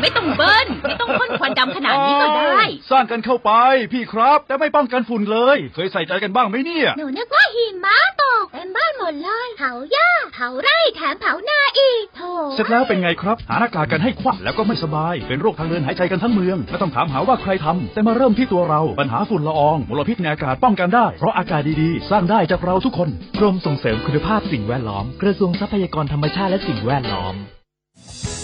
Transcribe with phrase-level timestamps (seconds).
[0.00, 2.60] ไม่ต้องเบิ้ลไม่ต้องพ่นควันดำขนาดนี้ก็ได้
[2.90, 3.50] สร้างกันเข้าไป
[3.92, 12.22] พี่ครับ แต่ไม่ป้องกันฝุ่นเลย เคยใส่ใจกันบ้างไหมเนี่ย หนูนึกว่าหิมะตกเต็มบ้านหมดเลยเผาหญ้าเผาไร่แถมเผานาอีกโถ
[12.54, 23.08] เสร็จแล้วเป็นไงครับ หาหน้ากากกันให้ควักแล้วก็ไม่สบาย เป็นโรคทางเดินหายใจกันทั้งเมือง ไม่ต้องถามหาว่าใครทำแต่มาเริ่มที่ตัวเรา ปัญหาฝุ่นละอองมลพิษในอากาศป้องกันได้ เพราะอากาศดีๆ สร้างได้จากเราทุกคน
[23.38, 27.36] กรมส่งเสริมคุณภาพสิ่งแวดล้อม กระทรวงทรัพยากรธรรมชาติและสิ่งแวดล้อม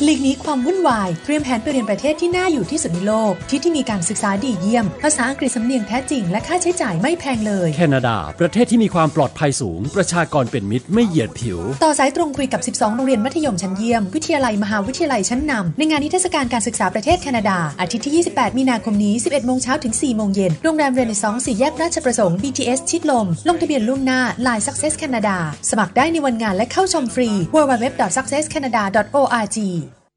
[0.04, 19.14] หลีกหนีความวุ่นวาย เตรียมแผนไปเรียนประเทศที่น่าอยู่ที่สุดในโลก ที่ที่มีการศึกษาดีเยี่ยม ภาษาอังกฤษสำเนียงแท้จริง และค่าใช้จ่ายไม่แพงเลย แคนาดา ประเทศที่มีความปลอดภัยสูง ประชากรเป็นมิตรไม่เหยียดผิว ต่อสายตรงคุยกับ 12 โรงเรียนมัธยมชั้นเยี่ยม วิทยาลัยมหาวิทยาลัยชั้นนำในงานนิทรรศการการศึกษาประเทศแคนาดา อาทิตย์ที่ 28 มีนาคมนี้
[19.32, 25.36] 11 โมงเช้าถึง 4 โมงเย็น โรงแรมเรเนซองสี่แยกราชประสงค์ BTS ชิดลม ลงทะเบียนล่วงหน้า Line Success Canada
[25.70, 29.58] สมัครได้ในวันงานและเข้าชมฟรี www.successcanada.org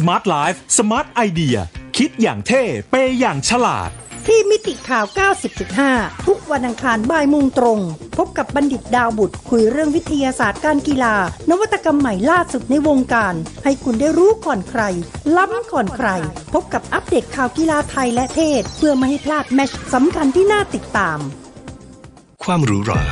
[0.00, 1.58] Smart Life Smart Idea
[1.96, 3.90] คิดอย่างเท่ เปย์อย่างฉลาด
[4.26, 5.04] ที่มิติข่าว
[5.64, 7.80] 90.5 ทุกวันอังคารบ่ายโมงตรง
[8.16, 11.16] พบกับบัณฑิตดาวบุตร คุยเรื่องวิทยาศาสตร์การกีฬา
[11.50, 13.34] นวัตกรรมใหม่ล่าสุดในวงการ
[13.64, 14.82] ให้คุณได้รู้ก่อนใคร
[15.36, 16.08] ล้ำก่อนใคร
[16.52, 21.18] พบกับอัปเดตข่าวกีฬาไทยและเทศ เพื่อไม่ให้พลาดแมตชสำคัญที่น่าติดตาม
[22.44, 23.04] ความหรูหรา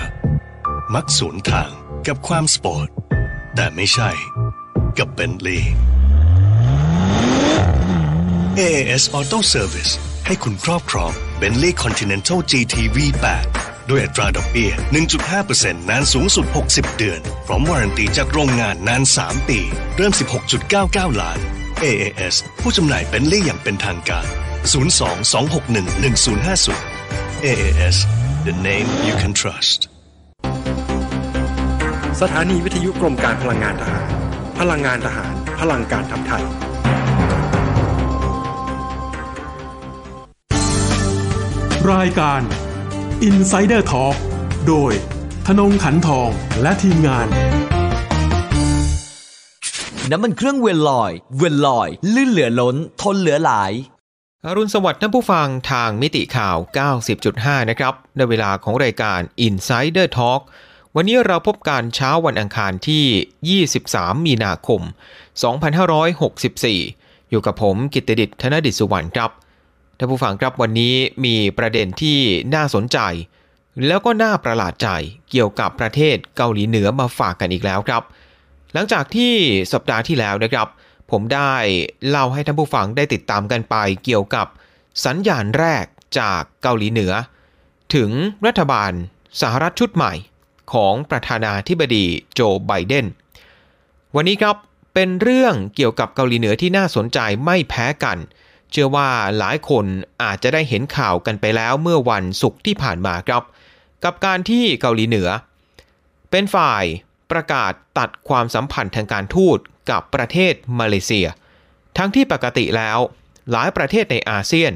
[0.95, 1.71] มักสวนทาง
[2.07, 2.89] กับความสปอร์ต
[3.55, 4.11] แต่ไม่ใช่
[4.99, 5.61] กับเบนลี
[8.67, 9.93] AAS Auto Service
[10.27, 13.47] ให้คุณครอบครอง Bentley Continental GT V8
[13.91, 14.71] ด้วยอัตราดอกเบี้ย
[15.31, 19.61] 1.5%นานสูงสุด 60 เดือน พร้อมวารันตีจากโรงงานนาน 3 ปี
[19.97, 20.13] เริ่ม
[20.67, 21.39] 16.99 ล้าน
[21.85, 24.27] AAS ผู้จำหน่าย Bentley อย่างเป็นทางการ
[24.73, 27.97] 02-261-1050 AAS
[28.47, 29.79] the name you can trust
[32.21, 34.07] สถานีวิทยุกรมการพลังงานทหาร
[34.59, 36.45] พลังงานทหาร พลังการทำไทย
[41.93, 42.43] รายการ
[43.29, 44.17] Insider Talk
[44.69, 44.93] โดย
[45.47, 46.31] ธนงขันทอง
[46.63, 47.27] และทีมงาน
[50.11, 53.73] น้ำมันเครื่องเวลลอย เวลลอย ลื่นเหลือล้น ทนเหลือหลาย
[54.45, 56.57] อรุณสวัสดิ์ท่านผู้ฟังทางมิติข่าว
[57.15, 60.41] 90.5 นะครับ ในเวลาของรายการ Insider Talk
[60.97, 64.81] วันนี้เราพบกันเช้าวันอังคารที่ 23 มีนาคม
[66.07, 69.33] 2564 อยู่กับผมกิตติดิษฐ์ธนดิษฐ์สุวรรณครับ
[70.01, 70.95] ท่านผู้ฟังครับวันนี้
[71.25, 72.19] มีประเด็นที่
[72.55, 72.99] น่าสนใจ
[73.87, 74.89] แล้วก็น่าประหลาดใจ
[75.31, 78.03] เกี่ยวกับประเทศเกาหลีเหนือมาฝากกันอีกแล้วครับ
[78.75, 79.35] หลังจากที่
[79.73, 80.69] สัปดาห์ที่แล้วนะครับ
[81.11, 81.53] ผมได้
[82.09, 84.47] เล่าให้ท่านผู้ฟังได้ติดตามกันไปเกี่ยวกับ
[85.05, 85.85] สัญญาณแรก
[86.19, 87.13] จากเกาหลีเหนือ
[87.95, 88.11] ถึง
[88.47, 88.93] รัฐบาล
[89.41, 90.13] สหรัฐชุดใหม่
[90.73, 92.05] ของประธานาธิบดี
[92.35, 93.07] โจไบเดน
[94.17, 94.57] วันนี้ครับ
[94.95, 99.09] เป็นเรื่องเกี่ยวกับเกาหลีเหนือที่น่าสนใจไม่แพ้กันเเชื่อว่า
[99.39, 99.85] หลายคน
[100.23, 103.43] อาจจะได้เห็นข่าวกันไปแล้วเมื่อวันศุกร์ที่ผ่านมาครับ
[104.05, 105.29] กับการที่เกาหลีเหนือ
[106.31, 106.85] เป็นฝ่าย
[107.31, 109.59] ประกาศตัดความสัมพันธ์ทางการทูต
[109.91, 111.27] กับประเทศมาเลเซีย
[111.97, 112.99] ทั้งที่ปกติแล้ว
[113.53, 114.73] หลายประเทศในอาเซียน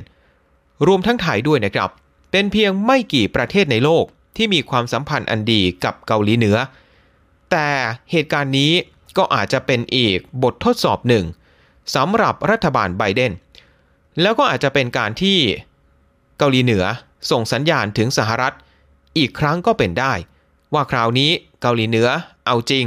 [0.86, 1.90] รวมทั้งไทยด้วยนะครับ
[2.30, 4.04] เป็นเพียงไม่กี่ประเทศในโลก
[4.36, 6.56] ที่มีความสัมพันธ์อันดีกับเกาหลีเหนือ
[7.50, 7.68] แต่
[8.10, 8.72] เหตุการณ์นี้
[9.16, 11.24] ก็อาจจะเป็นอีกบททดสอบหนึ่ง
[11.94, 13.32] สำหรับรัฐบาลไบเดน
[14.20, 15.38] แล้วก็อาจจะเป็นการที่
[16.38, 16.84] เกาหลีเหนือ
[17.30, 18.54] ส่งสัญญาณถึงสหรัฐ
[19.18, 20.12] อีกครั้งก็เป็นได้
[20.74, 21.30] ว่าคราวนี้
[21.60, 22.08] เกาหลีเหนือ
[22.46, 22.86] เอาจริง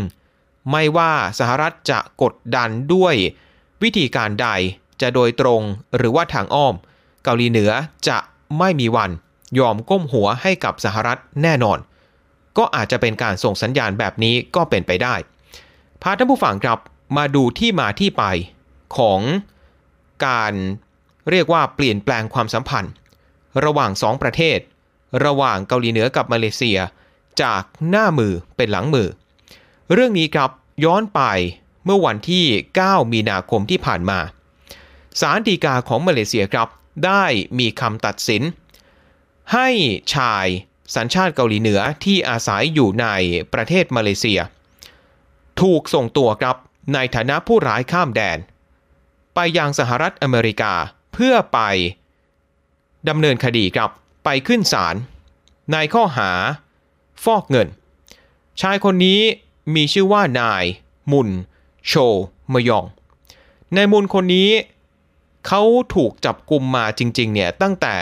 [0.72, 3.16] ไม่ว่าสหรัฐจะกดดันด้วย
[3.84, 4.48] วิธีการใด
[5.02, 5.62] จะโดยตรง
[5.98, 6.76] หรือว่าทางอ้อม
[7.24, 7.72] เกาหลีเหนือ
[8.08, 8.18] จะ
[8.60, 9.12] ไม่มีวัน
[9.60, 11.80] ยอมก้มหัวให้กับสหรัฐแน่นอน
[12.58, 15.16] ก็อาจจะเป็นการส่งสัญญาณแบบนี้ก็เป็นไปได้
[16.02, 16.80] พาท่านผู้ฟังครับ
[17.18, 18.24] มาดูที่มาที่ไป
[18.98, 19.22] ของ
[20.26, 20.54] การ
[21.32, 22.94] เรียกว่าเปลี่ยนแปลงความสัมพันธ์
[23.66, 24.60] ระหว่างสองประเทศ
[25.26, 26.80] ระหว่างเกาหลีเหนือกับมาเลเซีย
[27.42, 29.08] จากหน้ามือเป็นหลังมือ
[29.94, 30.50] เรื่องนี้ครับ
[30.86, 31.22] ย้อนไป
[31.86, 32.46] เมื่อวันที่
[32.80, 34.20] 9 มีนาคมที่ผ่านมา
[35.22, 36.68] ศาลฎีกาของมาเลเซียครับ
[37.06, 37.24] ได้
[37.60, 38.44] มีคำตัดสิน
[39.54, 39.70] ให้
[40.16, 40.46] ชาย
[40.96, 43.08] สัญชาติเกาหลีเหนือที่อาศัยอยู่ใน
[43.54, 44.40] ประเทศมาเลเซีย
[45.62, 46.56] ถูกส่งตัวครับ
[46.94, 48.38] ในฐานะผู้ร้ายข้ามแดน
[49.36, 50.74] ไปยังสหรัฐอเมริกา
[51.16, 51.60] เพื่อไป
[53.10, 53.90] ดำเนินคดีครับ
[54.26, 54.96] ไปขึ้นศาล
[55.72, 56.32] ในข้อหา
[57.24, 57.68] ฟอกเงิน
[58.62, 59.20] ชายคนนี้
[59.76, 60.64] มีชื่อว่านาย
[61.12, 61.30] มุน
[61.88, 61.94] โช
[62.54, 62.86] มยอง
[63.76, 64.50] นายมุนคนนี้
[65.48, 65.62] เขา
[65.96, 67.96] ถูกจับกลุ่มมาจริงๆเนี่ยตั้งแต่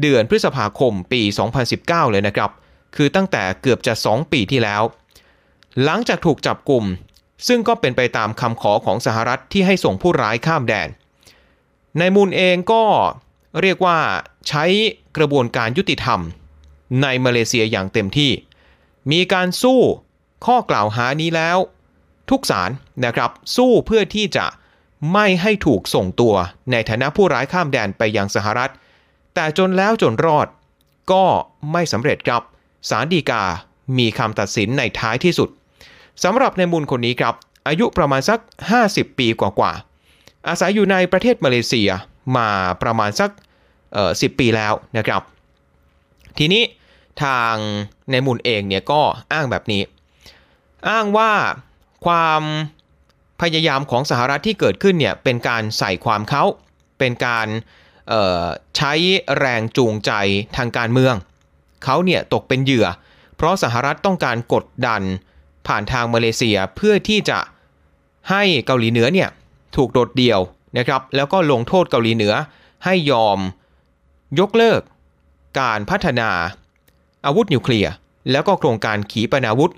[0.00, 1.22] เดือนพฤษภาคมปี
[1.66, 2.50] 2019 เลยนะครับ
[2.96, 4.82] คือตั้งแต่เกือบจะ 2 ปีที่แล้ว
[5.84, 6.84] หลังจากถูกจับกลุ่ม
[7.48, 10.88] ซึ่งก็เป็นไปตามคำขอของสหรัฐที่ให้ส่งผู้ร้ายข้ามแดน
[12.00, 12.82] นายมูลเองก็
[13.60, 13.98] เรียกว่า
[14.48, 14.64] ใช้
[15.16, 16.20] กระบวนการยุติธรรม
[17.02, 18.32] ในมาเลเซียอย่างเต็มที่
[19.10, 19.80] มีการสู้
[20.46, 21.58] ข้อกล่าวหานี้แล้ว
[22.30, 22.70] ทุกศาล
[23.04, 24.46] นะครับ สู้เพื่อที่จะ
[25.12, 26.34] ไม่ให้ถูกส่งตัว
[26.72, 28.70] ในฐานะผู้ร้ายข้ามแดนไปยังสหรัฐ
[29.34, 30.46] แต่จนแล้วจนรอด
[31.12, 31.24] ก็
[31.72, 32.42] ไม่สำเร็จครับ
[32.90, 33.42] ศาลฎีกา
[33.98, 35.48] มีคำตัดสินในท้ายที่สุด
[36.24, 37.34] สำหรับในมูลคนนี้ครับ
[37.68, 38.40] อายุประมาณสัก
[38.80, 39.93] 50 ปีกว่าๆ
[40.48, 41.90] อาศัยอยู่ในประเทศมาเลเซีย
[42.36, 42.48] มา
[42.82, 43.30] ประมาณสัก
[43.94, 45.22] เอ่อ10ปีแล้วนะครับ
[46.38, 46.62] ทีนี้
[47.22, 47.54] ทาง
[48.10, 49.00] ในมูลเองเนี่ยก็
[49.32, 49.82] อ้างแบบนี้
[50.88, 51.32] อ้างว่า
[52.06, 52.42] ความ
[53.40, 56.44] พยายามของสหรัฐที่เกิดขึ้นเนี่ยเป็นการใส่ความเขา
[56.98, 57.48] เป็นการ
[58.76, 58.92] ใช้
[59.38, 60.12] แรงจูงใจ
[60.56, 61.14] ทางการเมือง
[61.84, 62.86] เขาเนี่ยตกเป็นเหยื่อ
[63.36, 65.02] เพราะสหรัฐต้องการกดดัน
[65.66, 67.38] ผ่านทางมาเลเซียเพื่อที่จะ
[68.30, 69.28] ให้เกาหลีเหนือเนี่ย
[69.76, 70.40] ถูกโดดเดี่ยว
[70.78, 72.34] นะครับ แล้วก็ลงโทษเกาหลีเหนือ
[72.84, 73.38] ให้ยอม
[74.38, 74.80] ยกเลิก
[75.60, 76.30] การพัฒนา
[77.26, 77.92] อาวุธนิวเคลียร์
[78.30, 79.72] แล้วก็โครงการขีปนาวุธ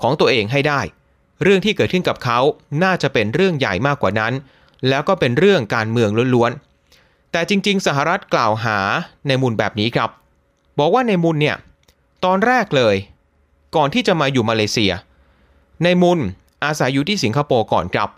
[0.00, 0.80] ของตัวเองให้ได้
[1.42, 2.38] เรื่องที่เกิดขึ้นกับเขา
[2.82, 4.32] น่าจะเป็นเรื่องใหญ่มากกว่านั้น
[4.88, 8.78] แล้วก็เป็นเรื่องการเมืองล้วนๆแต่จริง ๆ สหรัฐกล่าวหา
[9.26, 10.10] ในมูลแบบนี้ครับ
[10.78, 11.56] บอกว่าในมูลเนี่ย
[12.24, 12.96] ตอนแรกเลย
[13.76, 14.92] ก่อนที่จะมาอยู่มาเลเซีย
[15.84, 16.18] ในมูล
[16.64, 18.08] อาศัยอยู่ที่สิงคโปร์ก่อนครับ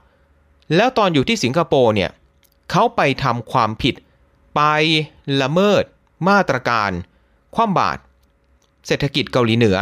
[0.76, 2.10] แล้วตอนอยู่ที่สิงคโปร์เนี่ย
[2.70, 3.94] เขาไปทำความผิด
[4.56, 4.62] ไป
[5.42, 5.84] ละเมิด
[6.28, 6.90] มาตรการ
[7.54, 8.00] คว่ำบาตร
[8.86, 9.76] เศรษฐกิจเกาหลีเหนือ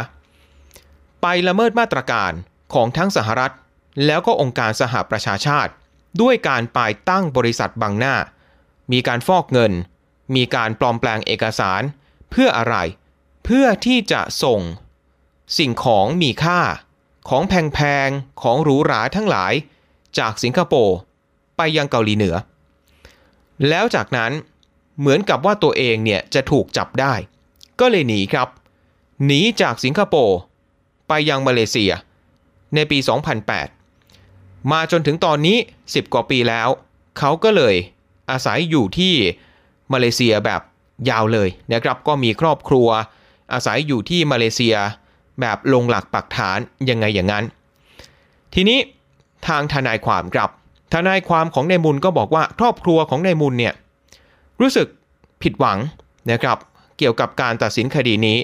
[1.22, 2.32] ไปละเมิดมาตรการ
[2.74, 3.52] ของทั้งสหรัฐ
[4.06, 5.72] แล้วก็องค์การสหประชาชาติ
[6.20, 6.78] ด้วยการไป
[7.10, 8.16] ตั้งบริษัทบังหน้า
[8.92, 9.72] มีการฟอกเงิน
[10.34, 11.82] มีการปลอมแปลงเอกสาร
[12.30, 12.76] เพื่ออะไร
[13.44, 14.60] เพื่อที่จะส่ง
[15.58, 16.60] สิ่งของมีค่า
[17.28, 19.52] ของแพงๆ ของหรูหราทั้งหลาย
[20.18, 20.96] จากสิงคโปร์
[21.56, 22.36] ไปยังเกาหลีเหนือ
[23.68, 24.32] แล้วจากนั้น
[25.00, 27.14] เหมือนกับว่าตัวเองเนี่ยจะถูกจับได้
[27.80, 28.48] ก็เลยหนีครับ
[29.26, 30.38] หนีจากสิงคโปร์
[31.08, 31.92] ไปยังมาเลเซีย
[32.74, 32.98] ในปี
[33.84, 35.56] 2008 มาจนถึงตอนนี้
[35.86, 36.68] 10 กว่าปีแล้ว
[37.18, 37.74] เขาก็เลย
[38.30, 39.14] อาศัยอยู่ที่
[39.92, 40.60] มาเลเซียแบบ
[41.10, 42.88] ยาวเลยนะครับ ก็มีครอบครัว
[43.52, 44.76] อาศัยอยู่ที่มาเลเซีย
[45.40, 46.58] แบบลงหลักปักฐาน
[46.90, 47.44] ยังไงอย่างนั้น
[48.54, 48.78] ทีนี้
[49.48, 50.50] ทางทนายความครับ
[50.94, 53.74] ทนายความของนายมุนก็บอกว่าครอบครัวของนายมุนเนี่ย
[54.60, 54.86] รู้สึก
[55.42, 55.78] ผิดหวัง
[56.30, 56.58] นะครับ
[56.98, 58.38] เกี่ยวกับการตัดสินคดีนี้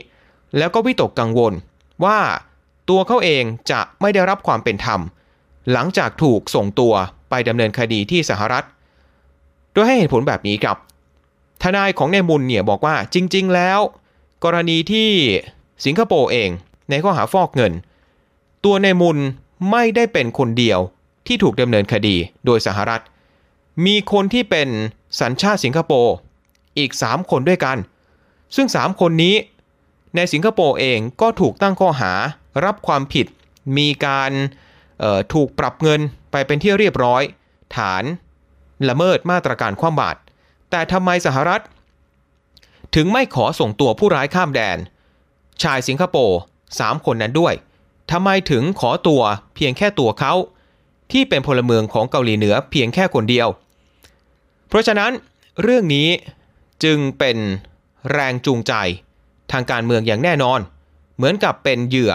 [0.59, 1.53] แล้วก็วิตกกังวล
[2.05, 2.19] ว่า
[2.89, 5.01] ตัวเขาเองจะไม่ได้รับความเป็นธรรม
[5.73, 6.95] หลังจากถูกส่งตัว
[7.31, 8.65] ไปดำเนินคดีที่สหรัฐ
[9.73, 10.77] โดยให้เหตุผลแบบนี้ครับ
[11.63, 13.81] ทนายของนายมุนเนี่ยบอกว่าจริง ๆ แล้ว
[14.45, 15.09] กรณีที่
[15.85, 16.51] สิงคโปร์เอง
[16.91, 17.73] ในข้อหาฟอกเงิน
[18.65, 19.19] ตัวนายมุน
[19.71, 20.81] ไม่ได้เป็นคนเดียว
[21.27, 22.17] ที่ถูกดำเนินคดี
[22.47, 23.03] โดยสหรัฐ
[23.87, 24.69] มีคนที่เป็น
[25.21, 26.15] สัญชาติสิงคโปร์
[26.79, 27.77] อีก 3 คนด้วยกัน
[28.57, 29.35] ซึ่ง 3 คนนี้
[30.17, 32.13] ในสิงคโปร์เองก็ถูกตั้งข้อหา
[32.65, 33.27] รับความผิด
[33.79, 34.31] มีการ
[35.35, 36.01] ถูกปรับเงิน
[36.31, 37.23] ไปเป็นที่เรียบร้อย
[37.77, 38.05] ฐาน
[38.89, 40.19] ละเมิดมาตรการความบาตร
[40.71, 41.63] แต่ทำไมสหรัฐ
[42.95, 44.79] ถึงไม่ขอส่งตัวผู้ร้ายข้ามแดน
[45.63, 46.39] ชายสิงคโปร์
[46.73, 47.55] 3คนนั้นด้วย
[48.11, 49.23] ทำไมถึงขอตัว
[49.55, 50.33] เพียงแค่ตัวเขา
[51.13, 53.49] ที่เป็นพลเมืองของเกาหลีเหนือเพียงแค่คนเดียว
[54.69, 55.13] เพราะฉะนั้น
[55.63, 56.09] เรื่องนี้
[56.85, 57.37] จึงเป็น
[58.13, 58.73] แรงจูงใจ
[59.53, 60.61] ทางการเมืองอย่างแน่นอน
[61.17, 62.13] เหมือนกับเป็นเหยื่อ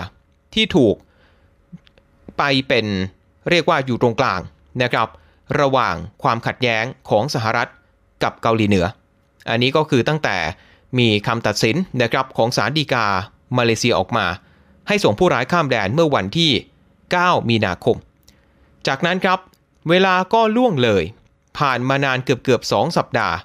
[0.53, 0.95] ที่ถูก
[2.37, 2.85] ไปเป็น
[3.49, 4.41] เรียกว่าอยู่ตรงกลาง
[4.81, 5.07] นะครับ
[5.59, 7.69] ระหว่างความขัดแย้งของสหรัฐ
[8.23, 8.85] กับเกาหลีเหนือ
[9.49, 10.37] อันนี้ก็คือตั้งแต่
[10.99, 13.05] มีคำตัดสินนะครับของศาลฎีกา
[13.57, 14.25] มาเลเซียออกมา
[14.87, 16.51] ให้ส่งผู้ร้ายข้ามแดนเมื่อวันที่
[17.03, 17.97] 9 มีนาคม
[18.87, 19.39] จากนั้นครับ
[19.89, 21.03] เวลาก็ล่วงเลย
[21.57, 23.35] ผ่านมานานเกือบเกือบสองสัปดาห์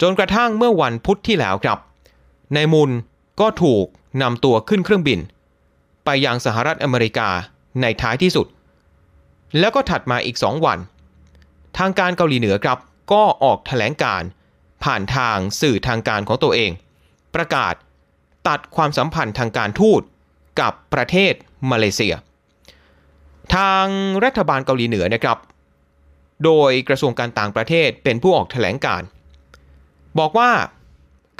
[0.00, 1.78] จนกระทั่งเมื่อวันพุธที่แล้วครับ
[2.56, 2.90] นายมุน
[3.40, 3.86] ก็ถูก
[4.22, 5.20] นำตัวขึ้นเครื่องบิน
[6.04, 7.28] ไปยังสหรัฐอเมริกา
[7.80, 8.46] ในท้ายที่สุด
[9.58, 10.78] แล้วก็ถัดมาอีก2วัน
[11.78, 12.78] ทางการเกาหลีเหนือครับ
[13.12, 14.22] ก็ออกถแถลงการ
[14.84, 16.70] ผ่านทางสื่อทางการของตัวเอง
[17.34, 17.74] ประกาศ
[18.48, 20.02] ตัดความสัมพันธ์ทางการทูต
[20.60, 21.32] กับประเทศ
[21.70, 22.14] มาเลเซีย
[23.54, 23.86] ทาง
[24.24, 25.38] รัฐบาลเกาหลีเหนือนะครับ
[26.44, 29.02] โดยกระทรวงการต่างประเทศเป็นผู้ออกแถลงการ
[30.18, 30.50] บอกว่า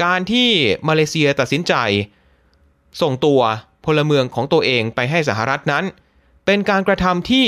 [0.04, 0.50] การที่
[0.88, 1.74] มาเลเซียตัดสินใจ
[3.02, 3.40] ส่งตัว
[3.84, 5.84] พลเมืองของตัวเองไปให้สหรัฐนั้น
[6.46, 7.46] เป็นการกระทำที่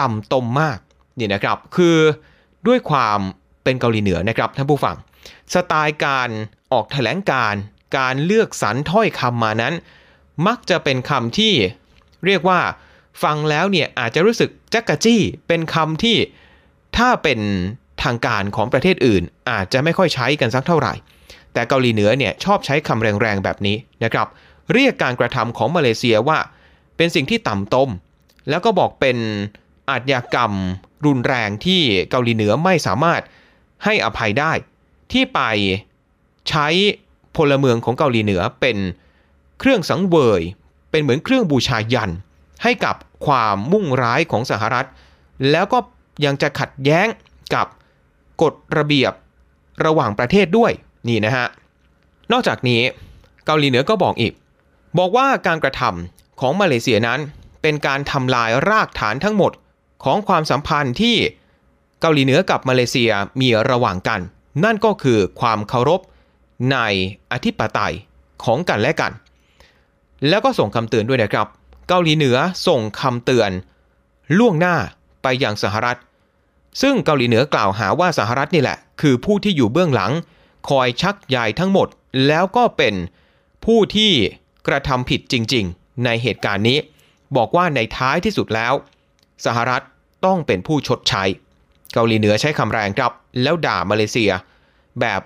[0.00, 0.78] ต่ำตมมาก
[1.18, 1.96] นี่นะครับ คือ
[2.66, 3.18] ด้วยความ
[3.64, 4.96] เป็นเกาหลีเหนือนะครับท่านผู้ฟัง
[5.54, 6.28] สไตล์การ
[6.72, 7.54] ออกแถลงการ
[7.98, 9.74] การเลือกสรรถ้อยคำมานั้น
[10.46, 11.54] มักจะเป็นคำที่
[12.26, 12.60] เรียกว่า
[13.22, 16.16] ฟังแล้วเนี่ยอาจจะรู้สึกจักกะจี้ เป็นคำที่
[16.96, 17.40] ถ้าเป็น
[18.02, 20.94] ทางการของประเทศอื่น อาจจะไม่ค่อยใช้กันสักเท่าไหร่
[21.52, 24.26] แต่เกาหลีเหนือเนี่ยชอบใช้คำแรงๆแบบนี้นะครับ
[24.72, 26.38] เรียกการกระทำของมาเลเซียว่า
[26.96, 27.90] เป็นสิ่งที่ต่ำตม
[28.48, 29.16] แล้วก็บอกเป็น
[29.90, 30.52] อาชญากรรม
[31.06, 31.80] รุนแรงที่
[32.10, 33.20] เกาหลีเหนือไม่สามารถ
[33.84, 34.52] ให้อภัยได้
[35.12, 35.40] ที่ไป
[36.48, 36.66] ใช้
[37.36, 38.76] พลเมืองของเกาหลีเหนือเป็น
[39.58, 40.42] เครื่องสังเวย
[40.90, 42.10] เป็นเหมือนเครื่องบูชายัน
[42.62, 42.96] ให้กับ
[43.26, 44.86] ความมุ่งร้ายของสหรัฐ
[45.50, 45.78] แล้วก็
[46.24, 47.06] ยังจะขัดแย้ง
[47.54, 47.66] กับ
[48.42, 49.12] กฎระเบียบ
[49.84, 50.72] ระหว่างประเทศด้วย
[51.08, 51.46] นี่นะฮะ
[52.32, 52.80] นอกจากนี้
[53.46, 54.32] เกาหลีเหนือก็บอกอีก
[54.98, 57.20] บอกว่าการกระทำของมาเลเซียนั้น
[57.62, 59.52] เป็นการทำลายรากฐานทั้งหมด
[60.04, 61.16] ของความสัมพันธ์ที่
[62.00, 63.10] เกาหลีเหนือกับมาเลเซีย
[63.40, 64.20] มีระหว่างกัน
[64.64, 66.00] นั่นก็คือความเคารพ
[66.72, 66.78] ใน
[67.32, 67.94] อธิปไตย
[68.44, 69.12] ของกันและกัน
[70.28, 71.46] แล้วก็ส่งคำเตือนด้วยนะครับ
[71.88, 73.50] เกาหลีเหนือส่งคำเตือน
[74.38, 74.76] ล่วงหน้า
[75.22, 75.98] ไปยังสหรัฐ
[76.82, 80.12] ซึ่งเกาหลีเหนือกล่าวหาว่าสหรัฐนี่แหละ คือผู้ที่อยู่เบื้องหลัง
[80.68, 81.88] คอยชักใยทั้งหมด
[82.26, 82.94] แล้วก็เป็น
[83.64, 84.12] ผู้ที่
[84.66, 86.78] กระทำผิดจริง ๆ ในเหตุการณ์นี้
[87.36, 88.72] บอกว่าในท้ายที่สุดแล้ว
[89.46, 89.82] สหรัฐ
[90.24, 91.24] ต้องเป็นผู้ชดใช้
[91.92, 94.30] เกาหลีเหนือใช้คำแรงครับ แล้วด่ามาเลเซีย
[95.00, 95.20] แบบ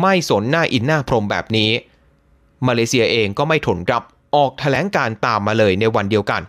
[0.00, 1.70] ไม่สนหน้าอินหน้าพรมแบบนี้
[2.66, 4.02] มาเลเซียเองก็ไม่ทนรับ
[4.34, 6.42] ออกแถลงการตามมาเลยในวันเดียวกัน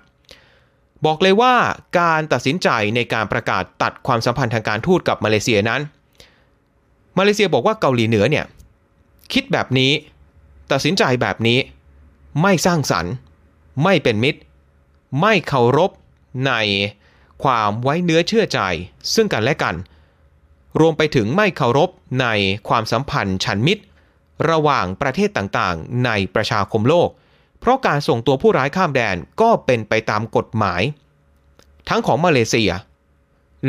[1.05, 1.53] บอกเลยว่า
[1.99, 5.81] การตัดสินใจในการประกาศตัดความสัมพันธ์ทางการทูตกับมาเลเซียนั้น
[7.17, 8.45] มาเลเซียบอกว่าเกาหลีเหนือเนี่ย
[9.33, 9.91] คิดแบบนี้
[10.71, 11.59] ตัดสินใจแบบนี้
[12.41, 13.13] ไม่สร้างสรรค์
[13.83, 14.39] ไม่เป็นมิตร
[15.21, 15.91] ไม่เคารพ
[16.47, 16.53] ใน
[17.43, 18.59] ความไว้เนื้อเชื่อใจ
[19.13, 19.75] ซึ่งกันและกัน
[20.79, 21.89] รวมไปถึงไม่เคารพ
[22.21, 22.27] ใน
[22.67, 23.83] ความสัมพันธ์ฉันมิตร
[24.49, 27.09] ระหว่างประเทศต่างๆ ในประชาคมโลก
[27.59, 30.81] เพราะการส่งตัวผู้ร้ายข้ามแดนก็เป็นไปตามกฎหมาย
[31.89, 32.71] ทั้งของมาเลเซีย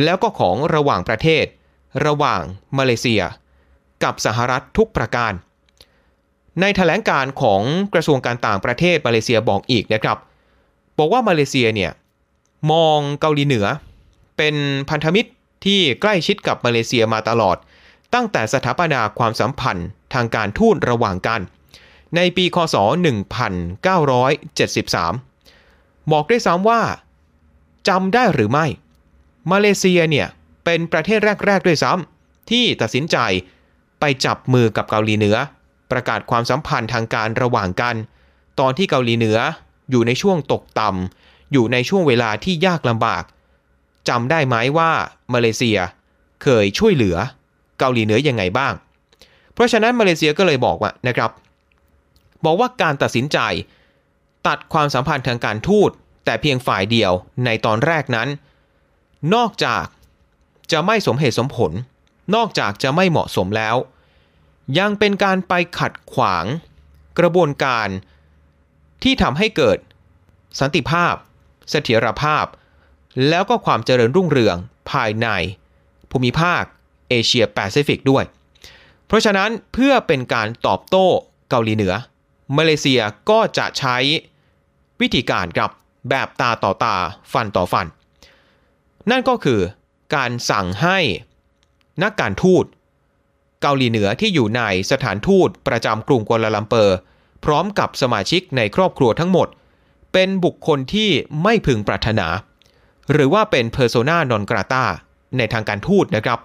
[0.05, 1.45] แล้วก็ของระหว่างประเทศ
[2.07, 2.43] ระหว่าง
[2.79, 3.23] มาเลเซีย
[4.05, 5.33] กับสหรัฐทุกประการ
[6.61, 7.63] ในถแถลงการของ
[7.95, 10.19] กระทรวงการต่างประเทศมาเลเซียบอกอีกนะครับ
[10.99, 11.93] บอกว่ามาเลเซียเนี่ย
[12.73, 13.67] มองเกาหลีเหนือ
[14.37, 14.55] เป็น
[14.91, 15.31] พันธมิตร
[15.65, 17.57] ที่ใกล้ชิดกับมาเลเซียมาตลอด
[18.15, 21.41] ตั้งแต่สถาปนาความสัมพันธ์ทางการทูตระหว่างกัน
[22.17, 22.77] ในปีคศ
[24.39, 26.81] 1973 บอกได้ซ้ำว่า
[27.89, 28.67] จำได้หรือไม่
[29.51, 30.29] มาเลเซียเนี่ย
[30.65, 33.17] เป็นประเทศแรก ๆ ด้วยซ้ำที่ตัดสินใจ
[34.01, 35.37] ไปจับมือกับเกาหลีเหนือ
[35.91, 37.97] ประกาศความสัมพันธ์ทางการระหว่างกัน
[38.61, 39.39] ตอนที่เกาหลีเหนือ
[39.91, 43.23] อยู่ในช่วงตกต่ำอยู่ในช่วงเวลาที่ยากลำบาก
[44.09, 44.91] จำได้ไหมว่า
[45.35, 45.79] มาเลเซีย
[46.43, 47.17] เคยช่วยเหลือ
[47.79, 48.73] เกาหลีเหนือยังไงบ้าง
[49.55, 51.31] เพราะฉะนั้นมาเลเซียก็เลยบอกว่านะครับ
[52.45, 53.39] บอกว่าการตัดสินใจ
[54.47, 55.91] ตัดความสัมพันธ์ทางการทูต
[56.25, 57.13] แต่เพียงฝ่ายเดียว
[57.45, 58.29] ในตอนแรกนั้น
[59.35, 59.85] นอกจาก
[60.73, 61.73] จะไม่สมเหตุสมผล
[62.35, 63.77] นอกจากจะไม่เหมาะสมแล้ว
[64.79, 66.45] ยังเป็นการไปขัดขวาง
[67.19, 67.89] กระบวนการ
[69.03, 69.79] ที่ทำให้เกิด
[70.61, 71.15] สันติภาพ
[71.71, 72.47] เสถียรภาพ
[73.29, 74.57] แล้วก็ความเจริญรุ่งเรือง
[74.91, 75.29] ภายใน
[76.11, 76.63] ภูมิภาค
[77.09, 78.25] เอเชียแปซิฟิกด้วย
[79.07, 81.07] เพราะฉะนั้นเพื่อเป็นการตอบโต้
[81.51, 81.95] เกาหลีเหนือ
[82.57, 83.97] มาเลเซียก็จะใช้
[85.01, 85.71] วิธีการกับ
[86.11, 86.97] แบบตาต่อตา
[87.33, 87.87] ฟันต่อฟัน
[89.11, 89.61] นั่นก็คือ
[90.15, 90.99] การสั่งให้
[92.03, 92.65] นักการทูต
[93.63, 96.97] เกาหลีเหนือที่อยู่ในสถานทูตประจำกรุงกัวลาลัมเปอร์
[97.45, 99.49] พร้อมกับสมาชิกในครอบครัวทั้งหมด
[100.13, 101.11] เป็นบุคคลที่
[101.43, 102.29] ไม่พึงปรารถนา
[103.13, 104.85] หรือว่าเป็น persona non grata
[105.39, 106.39] ในทางการทูตนะครับ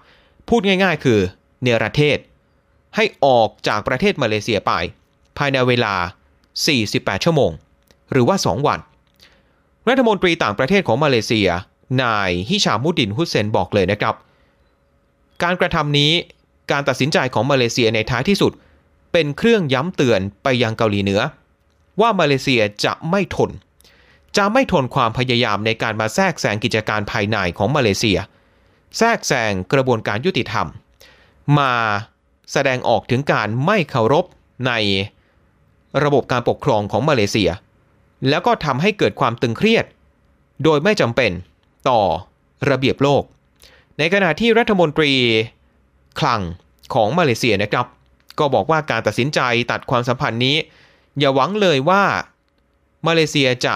[0.48, 1.20] พูดง่ายๆ คือ
[1.62, 2.18] เนรเทศ
[2.96, 4.72] ให้ออกจากประเทศมาเลเซียไป
[5.38, 5.94] ภายในเวลา
[6.58, 7.50] 48 ชั่วโมง
[8.12, 8.80] หรือว่า 2 วัน
[9.88, 11.48] รัฐมนตรีต่างประเทศของมาเลเซีย
[12.02, 14.14] นายฮิชามุดินฮุเซนบอกเลยนะครับ
[15.42, 16.12] การกระทำนี้
[16.70, 18.52] การตัดสินใจของมาเลเซียในท้ายที่สุด
[19.12, 21.20] เป็นเครื่องย้ำเตือนไปยังเกาหลีเหนือ
[22.00, 23.50] ว่ามาเลเซียจะไม่ทน
[24.36, 28.18] จะไม่ทนความพยายามในการมาแทรกแซงกิจการภายในของมาเลเซีย
[28.98, 30.66] แทรกแซงกระบวนการยุติธรรม
[31.58, 31.72] มา
[32.52, 34.24] แสดงออกถึงการไม่เคารพ
[34.66, 34.72] ใน
[36.04, 37.50] ระบบการปกครองของมาเลเซีย
[38.28, 39.84] แล้วก็ทำให้เกิดความตึงเครียด
[40.64, 41.32] โดยไม่จำเป็น
[41.88, 42.00] ต่อ
[42.70, 43.22] ระเบียบโลก
[43.98, 45.12] ในขณะที่รัฐมนตรี
[46.20, 46.40] คลัง
[46.94, 47.86] ของมาเลเซียนะครับ
[48.38, 50.56] ก็บอกว่าการตัดสินใจตัดความสัมพันธ์นี้
[51.18, 52.02] อย่าหวังเลยว่า
[53.06, 53.74] มาเลเซียจะ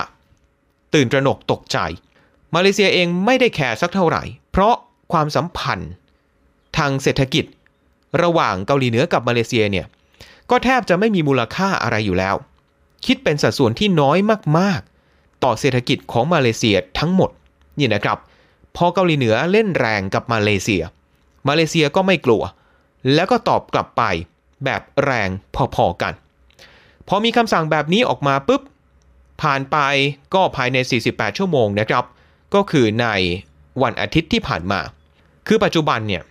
[0.94, 1.78] ตื่นตระหนกตกใจ
[2.54, 4.74] มาเลเซียเองไม่ได้แคร์สักเท่าไหร่ เพราะ
[5.12, 5.90] ความสัมพันธ์
[6.76, 7.44] ทางเศรษฐกิจ
[8.22, 9.86] ระหว่างเกาหลีเหนือกับมาเลเซียเนี่ย
[10.50, 12.35] ก็แทบจะไม่มีมูลค่าอะไรอยู่แล้ว
[13.07, 14.19] คิดเป็นสัดส่วนที่น้อย
[14.59, 17.30] มากๆ ต่อเศรษฐกิจของมาเลเซียทั้งหมด
[17.78, 18.19] นี่นะครับ
[18.76, 20.83] พอเกาหลีเหนือเล่นแรงกับมาเลเซีย
[21.49, 22.42] มาเลเซียก็ไม่กลัว
[23.14, 24.02] แล้วก็ตอบกลับไป
[24.64, 25.28] แบบแรง
[25.75, 26.12] พอๆกัน
[27.09, 28.62] พอมีคำสั่งแบบนี้ออกมาปุ๊บ
[29.42, 29.76] ผ่านไป
[30.35, 30.76] ก็ภายใน
[31.09, 32.04] 48 ชั่วโมงนะครับ
[32.54, 33.07] ก็คือใน
[33.83, 34.80] วันอาทิตย์ที่ผ่านมา
[35.47, 36.23] คือปัจจุบันเนี่ย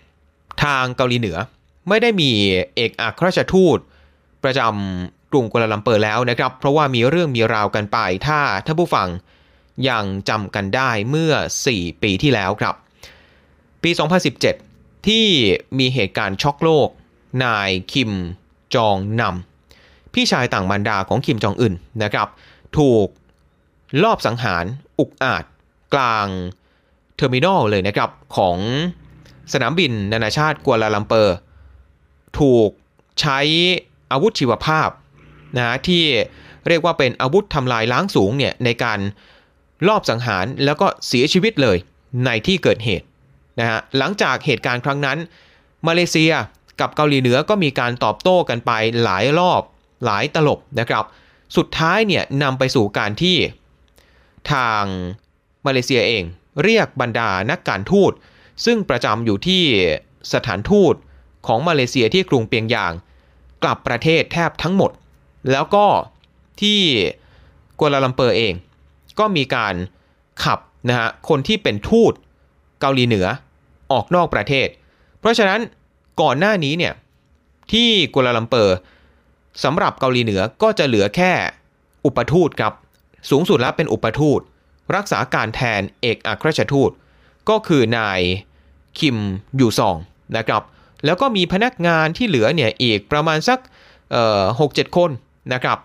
[0.63, 1.37] ทางเกาหลีเหนือ
[1.87, 2.31] ไม่ได้มี
[2.75, 3.77] เอกอัครราชทูต
[4.43, 9.07] ประจำกรุงกัวลาลัมเปอร์แล้วนะครับ เพราะว่ามีเรื่องมีราวกันไปถ้าท่านผู้ฟัง
[9.89, 11.33] ยังจำกันได้เมื่อ
[11.69, 12.75] 4 ปีที่แล้วครับ
[13.83, 13.91] ปี
[14.49, 15.25] 2017 ที่
[15.79, 16.89] มีเหตุการณ์ช็อกโลก
[17.43, 18.11] นายคิม
[18.75, 22.27] จองนำพี่ชายต่างมารดาของคิมจองอึนนะครับ
[22.77, 23.07] ถูก
[24.03, 24.65] ลอบสังหาร
[24.99, 25.43] อุกอาจ
[25.93, 26.27] กลาง
[27.15, 28.57] terminal เลยนะครับของ
[29.53, 31.35] สนามบินนานาชาติกัวลาลัมเปอร์
[32.39, 32.69] ถูก
[33.21, 33.39] ใช้
[34.11, 34.89] อาวุธชีวภาพ
[35.57, 36.03] นะที่
[36.67, 38.99] เรียกว่าเป็นอาวุธทำลายล้างสูงเนี่ยในการ
[39.87, 41.77] ลอบสังหารแล้วก็เสียชีวิตเลย
[42.25, 43.05] ในที่เกิดเหตุ
[43.59, 45.17] นะฮะหลังจากเหตุการณ์ครั้งนั้น
[45.87, 46.31] มาเลเซีย
[46.79, 48.71] กับเกาหลีเหนือก็มีการตอบโต้กันไป
[49.03, 49.61] หลายรอบ
[50.05, 51.05] หลายตลบนะครับ
[51.57, 53.37] สุดท้ายเนี่ยนำไปสู่การที่
[54.51, 54.83] ทาง
[55.65, 56.23] มาเลเซียเอง
[56.63, 58.11] เรียกบรรดานักการทูต
[58.65, 59.63] ซึ่งประจำอยู่ที่
[60.33, 60.93] สถานทูต
[61.47, 62.93] ของมาเลเซียที่กรุงเปียงยาง
[63.63, 64.91] กลับประเทศแทบทั้งหมด
[65.51, 65.85] แล้วก็
[66.61, 66.79] ที่
[67.79, 68.53] กัวลาลัมเปอร์เอง
[69.19, 69.73] ก็มีการ
[70.43, 72.13] ขับนะฮะคนที่เป็นทูต
[72.79, 73.27] เกาหลีเหนือ
[73.91, 74.67] ออกนอกประเทศ
[75.19, 75.59] เพราะฉะนั้น
[76.21, 76.93] ก่อนหน้านี้เนี่ย
[77.71, 78.77] ที่กัวลาลัมเปอร์
[79.63, 81.31] สำหรับเกาหลีเหนือก็จะเหลือแค่
[82.05, 82.73] อุปทูตครับ
[83.29, 84.39] สูงสุดแล้วเป็นอุปทูต
[84.95, 86.91] รักษาการแทนเอกอัครราชทูต
[87.49, 88.21] ก็คือนาย
[88.99, 89.17] คิม
[89.59, 89.95] ยูซอง
[90.37, 90.61] นะครับ
[91.05, 93.59] แล้วก็มีพนักงานที่เหลือเนี่ยอีกประมาณสัก
[94.59, 95.11] หกเจ็ดคน
[95.53, 95.77] นะครับ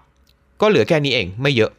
[0.60, 1.70] ก็เหลือแค่นี้เองไม่เยอะ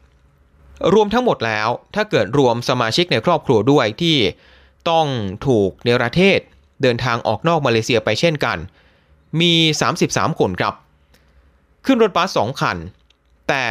[0.93, 4.17] รวมทั้งหมดแล้วถ้าเกิดรวมสมาชิกในครอบครัวด้วยที่
[4.89, 5.07] ต้อง
[5.47, 6.39] ถูกเนรเทศ
[6.81, 8.57] เดินทางออกนอกมาเลเซียไปเช่นกัน
[9.41, 9.53] มี
[9.95, 10.73] 33 คนครับ
[11.85, 12.77] ขึ้นรถบัสสองคัน
[13.49, 13.65] แต่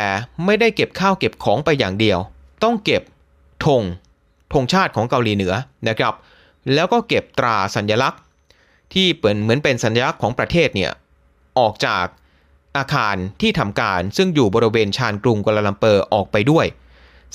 [0.44, 2.18] ไม่ได้เก็บข้าวเก็บของไปอย่างเดียว
[2.64, 3.02] ต้องเก็บ
[3.66, 3.82] ธง
[4.52, 5.54] ธงชาติของเกาหลีเหนือ
[5.88, 6.14] นะครับ
[6.74, 8.20] แล้วก็เก็บตราสัญลักษณ์
[8.94, 10.92] ที่เปิดเหมือนเป็นสัญลักษณ์ของประเทศเนี่ย
[11.58, 12.06] ออกจาก
[12.76, 16.66] อาคารที่ทำการซึ่งอยู่บริเวณชานกรุงกัวลาลัมเปอร์ออกไปด้วย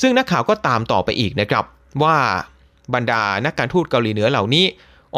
[0.02, 1.66] ซึ่งนักข่าวก็ตามต่อไปอีกนะครับ
[2.04, 2.18] ว่า
[2.94, 4.66] บรรดานักการทูตเกาหลีเหนือเหล่านี้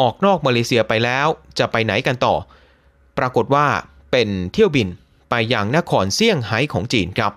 [0.00, 1.26] ออกนอกมาเลเซียไปแล้ว
[1.58, 2.34] จะไปไหนกันต่อ
[3.18, 3.66] ปรากฏว่า
[4.10, 4.88] เป็นเที่ยวบิน
[5.30, 7.32] ไปยังนครเซี่ยงไฮ้ของจีนครับ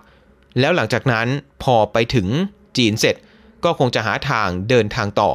[0.60, 1.26] แล้วหลังจากนั้น
[1.62, 2.28] พอไปถึง
[2.76, 3.16] จีนเสร็จ
[3.64, 5.30] ก็คงจะหาทางเดินทางต่อ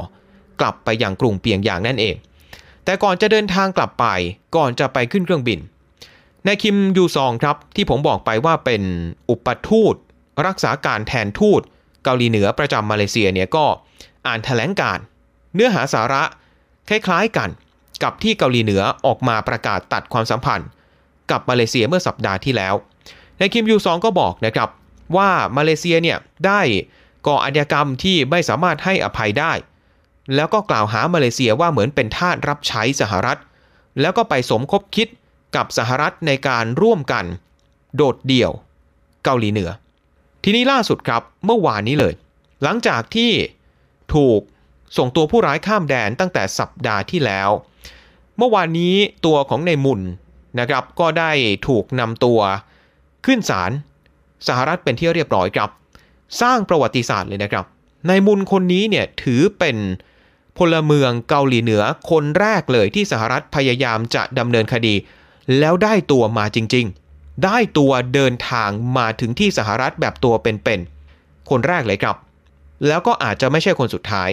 [0.60, 2.16] กลับไปยังกรุงเปียงยางนั่นเอง
[2.84, 4.06] แต่ก่อนจะเดินทางกลับไป
[4.56, 5.58] ก่อนจะไปขึ้นเครื่องบิน
[6.46, 8.82] นายคิมยูซองครับที่ผมบอกไปว่าเป็น
[9.30, 9.94] อุปทูต
[10.46, 11.60] รักษาการแทนทูต
[12.04, 13.64] เกาหลีเหนือประจำมาเลเซียเนี่ยก็
[14.26, 14.98] อ่านแถลงการ
[15.54, 16.22] เนื้อหาสาระ
[16.88, 17.50] คล้ายๆกัน
[18.02, 20.68] กับที่เกาหลีเหนือออกมาประกาศตัดความสัมพันธ์
[21.30, 22.74] กับมาเลเซียเมื่อสัปดาห์ที่แล้ว
[23.40, 24.68] นายคิมยูซองก็บอกนะครับ
[25.16, 26.60] ว่ามาเลเซียเนี่ยได้
[27.26, 29.52] ก่ออาชญากรรมที่ไม่สามารถให้อภัยได้
[30.34, 33.38] แล้วก็กล่าวหามาเลเซียว่าเหมือนเป็นทาสรับใช้สหรัฐ
[34.00, 35.08] แล้วก็ไปสมคบคิด
[35.56, 37.24] กับสหรัฐในการร่วมกัน
[37.96, 38.52] โดดเดี่ยว
[39.24, 39.70] เกาหลีเหนือ
[40.44, 42.14] ทีนี้ล่าสุดครับเมื่อวานนี้เลย
[42.62, 43.30] หลังจากที่
[44.14, 44.40] ถูก
[44.96, 47.50] ส่งตัวผู้ร้ายข้ามแดนตั้งแต่สัปดาห์ที่แล้ว
[48.38, 48.94] เมื่อวานนี้
[49.26, 50.00] ตัวของในมุน
[50.60, 51.30] นะครับก็ได้
[51.68, 52.40] ถูกนำตัว
[53.26, 53.70] ขึ้นศาล
[54.48, 55.70] สหรัฐเป็นที่เรียบร้อยครับ
[56.40, 57.64] สร้างประวัติศาสตร์เลยนะครับ
[58.08, 59.76] ในมุนคนนี้เนี่ยถือเป็น
[60.58, 64.94] พลเมืองเกาหลีเหนือคนแรกเลยที่สหรัฐพยายามจะดำเนินคดี
[65.58, 72.16] แล้วได้ตัวมาจริง ๆ ได้ตัวเดินทางมาถึงที่สหรัฐแบบตัวเป็นๆคนแรกเลยครับ
[72.86, 74.28] แล้วก็อาจจะไม่ใช่คนสุดท้าย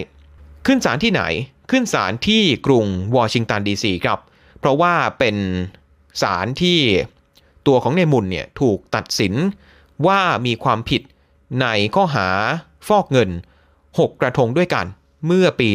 [0.66, 1.22] ขึ้นศาลที่ไหน
[1.70, 4.18] ขึ้นศาลที่กรุงวอชิงตันดีซีครับ
[4.58, 5.36] เพราะว่าเป็น
[6.22, 6.78] ศาลที่
[7.66, 9.34] ตัวของในมุนเนี่ยถูกตัดสิน
[10.06, 11.02] ว่ามีความผิด
[11.60, 12.28] ในข้อหา
[12.88, 13.30] ฟอกเงิน
[13.78, 14.86] 6 กระทงด้วยกัน
[15.26, 15.68] เมื่อปี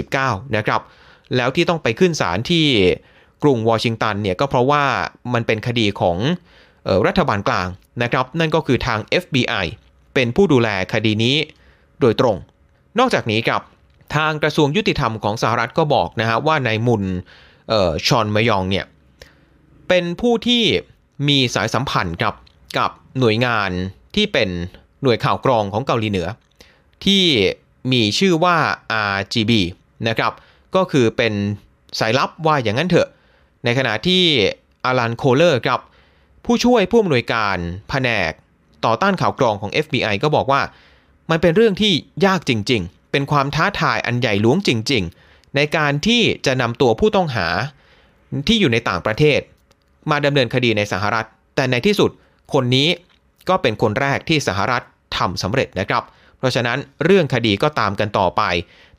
[0.00, 0.80] 2019 นะครับ
[1.36, 2.66] แล้วที่ต้องไปขึ้นศาลที่
[3.42, 4.84] กรุงวอชิงตันเนี่ยก็เพราะว่า
[5.34, 6.16] มันเป็นคดีของ
[6.86, 7.68] ออรัฐบาลกลาง
[8.02, 9.66] นะครับ นั่นก็คือทาง FBI
[10.14, 11.36] เป็นผู้ดูแลคดีนี้
[12.00, 12.36] โดยตรง
[12.98, 13.62] นอกจากนี้ครับ
[14.16, 17.04] ทางกระทรวงยุติธรรมของสหรัฐก็บอกนะฮะว่านายมุน
[18.06, 18.86] ชอนมยองเนี่ย
[19.88, 20.62] เป็นผู้ที่
[21.28, 22.34] มีสายสัมพันธ์กับ
[22.78, 23.70] กับหน่วยงาน
[24.14, 24.48] ที่เป็น
[25.02, 26.28] หน่วยข่าวกรองของเกาหลีเหนือ
[27.04, 27.22] ที่
[27.92, 28.56] มีชื่อว่า
[29.14, 29.52] RGB
[30.08, 30.32] นะครับ
[30.76, 31.32] ก็คือเป็น
[31.98, 33.08] สายลับว่าอย่างนั้นเถอะ
[33.64, 34.22] ในขณะที่
[34.84, 35.80] อารันโคเลอร์ครับ
[36.44, 37.56] ผู้ช่วยผู้อำนวยการ
[37.88, 38.32] แผนก
[38.84, 40.60] ต่อต้านข่าวกรองของ FBI ก็บอกว่า
[41.30, 41.92] มันเป็นเรื่องที่
[42.26, 47.46] ยากจริง ๆ เป็นความท้าทายอันใหญ่หลวงจริง ๆ ในการที่จะนำตัวผู้ต้องหา
[48.48, 49.40] ที่อยู่ในต่างประเทศ
[50.10, 52.10] มาดำเนินคดีในสหรัฐ แต่ในที่สุด
[52.52, 52.88] คนนี้
[53.48, 54.82] ก็เป็นคนแรกที่สหรัฐ
[55.16, 56.02] ทำสำเร็จนะครับ
[56.38, 58.42] เพราะฉะนั้นเรื่องคดีก็ตามกันต่อไป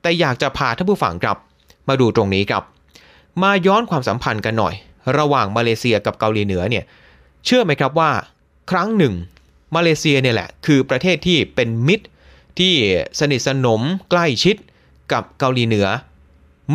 [0.02, 1.38] แต่อยากจะพาท่านผู้ฟังครับ
[1.90, 2.64] มาดูตรงนี้ครับ
[3.44, 4.74] มาย้อนความสัมพันธ์กันหน่อย
[5.18, 6.84] ระหว่างมาเลเซียกับเกาหลีเหนือเนี่ย
[7.46, 8.12] เชื่อไหมครับว่า
[8.72, 9.14] ครั้งหนึ่ง
[9.76, 12.06] มาเลเซียเนี่ยแหละคือประเทศที่เป็นมิตร
[12.60, 12.74] ที่
[13.20, 14.56] สนิทสนมใกล้ชิด
[15.12, 15.88] กับเกาหลีเหนือ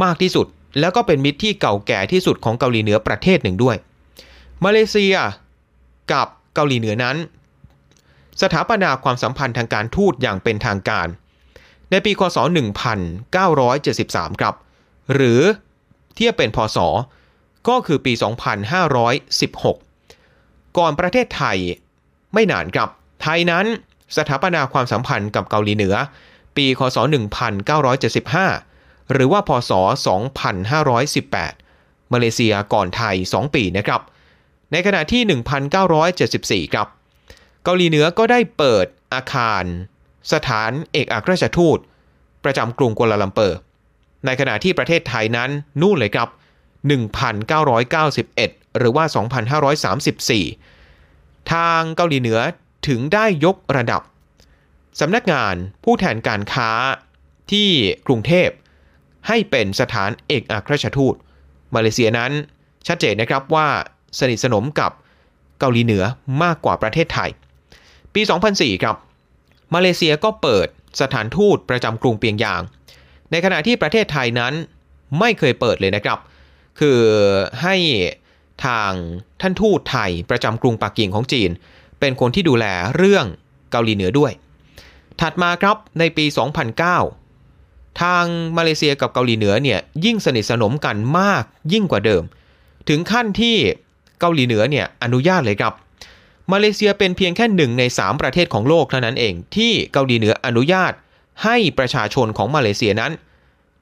[0.02, 0.46] มากที่สุด
[0.80, 3.76] แล้วก็เป็นมิตรที่เก่าแก่ที่สุดของเกาหลีเหนือประเทศหนึ่งด้วย
[4.64, 5.14] มาเลเซีย
[6.12, 7.16] กับเกาหลีเหนือนั้น
[8.40, 11.08] สถาปนาความสัมพันธ์ทางการทูตอย่างเป็นทางการ
[11.90, 12.38] ในปีคศ
[13.58, 14.54] 1973 ครับ
[15.14, 15.40] หรือ
[16.14, 16.78] เทียบเป็นพศ
[17.68, 18.12] ก็คือปี
[19.84, 21.58] 2516 ก่อนประเทศไทย
[22.34, 22.88] ไม่นานครับ
[23.22, 23.66] ไทยนั้น
[24.16, 25.94] สถาปนาความสัมพันธ์กับเกาหลีเหนือ
[26.56, 26.96] ปี คศ
[28.20, 29.72] 1975 หรือว่า พศ
[30.52, 34.00] 2518 มาเลเซียก่อนไทย 2 ปีนะครับ
[34.72, 36.88] ในขณะที่ 1974 ครับ
[37.64, 39.64] เกาหลีเหนือก็ได้เปิดอาคาร
[40.32, 41.78] สถานเอกอัครราชทูต
[42.44, 43.58] ประจำกรุงกัวลาลัมเปอร์
[44.24, 46.28] ในขณะที่ประเทศไทยนั้นนู่นเลยครับ
[47.92, 49.04] 1991 หรือว่า
[50.68, 52.40] 2534 ทางเกาหลีเหนือ
[52.88, 54.02] ถึงได้ยกระดับ
[55.00, 56.70] สำนักงานผู้แทนการค้า
[57.52, 57.68] ที่
[58.06, 58.48] กรุงเทพ
[59.28, 61.14] ให้เป็นสถานเอกอัครราชทูต
[61.74, 62.32] มาเลเซียนั้น
[62.86, 63.68] ชัดเจนนะครับว่า
[64.18, 64.92] สนิทสนมกับ
[65.58, 66.04] เกาหลีเหนือ
[66.42, 67.30] มากกว่าประเทศไทย
[68.14, 68.22] ปี
[68.52, 68.96] 2004 ครับ
[69.74, 70.66] มาเลเซียก็เปิด
[71.00, 72.62] สถานทูตประจำกรุงเปียงยาง
[73.30, 74.52] ในขณะที่ประเทศไทยนั้น
[75.18, 76.18] ไม่เคยเปิดเลยนะครับ
[76.80, 77.00] คือ
[77.62, 77.76] ให้
[78.64, 78.92] ทาง
[79.40, 81.50] ท่านทูตไทยประจำกรุงปักกิ่งของจีน
[82.00, 83.26] เป็นคนที่ดูแลเรื่อง
[83.70, 84.32] เกาหลีเหนือด้วย
[85.20, 86.24] ถัดมาครับในปี
[87.12, 88.24] 2009 ทาง
[88.56, 92.22] มาเลเซียกับเกาหลีเหนือเนี่ยยิ่งสนิทสนมกันมากยิ่งกว่าเดิม
[92.88, 93.56] ถึงขั้นที่
[94.20, 95.74] เกาหลีเหนือเนี่ยอนุญาตเลยครับ
[96.52, 100.92] มาเลเซียเป็นเพียงแค่หนึ่งใน 3 ประเทศของโลกเท่านั้นเอง ที่เกาหลีเหนืออนุญาต
[101.44, 103.12] ให้ประชาชนของมาเลเซียนั้น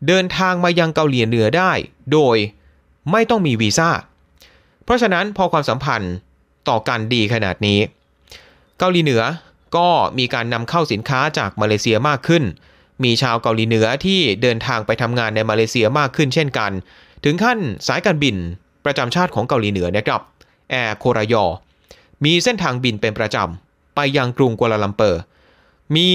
[0.07, 1.73] เดินทางมายังเกาหลีเหนือได้
[2.13, 2.37] โดย
[3.11, 3.91] ไม่ต้องมีวีซ่า
[4.85, 6.15] เพราะฉะนั้นพอความสัมพันธ์
[6.69, 7.79] ต่อกันดีขนาดนี้
[8.79, 9.23] เกาหลีเหนือ
[9.77, 12.45] ก็มีการนำเข้าสินค้าจากมาเลเซียมากขึ้น
[13.05, 16.71] มีชาวเกาหลีเหนือที่เดินทางไปทำงานในมาเลเซียมากขึ้นเช่นกัน
[17.25, 18.37] ถึงขั้นสายการบิน
[18.85, 20.21] ประจำชาติของเกาหลีเหนือนะครับ
[20.71, 21.45] แอร์โครายอ
[22.25, 25.21] มีเส้นทางบินเป็นประจำ ไปยังกรุงกัวลาลัมเปอร์
[25.97, 26.09] มี